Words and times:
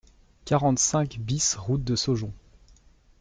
quarante-cinq 0.45 1.19
BIS 1.19 1.55
route 1.59 1.83
de 1.83 1.95
Saujon 1.95 2.33